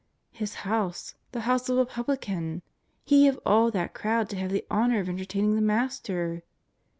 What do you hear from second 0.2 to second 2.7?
''His house! the house of a publican!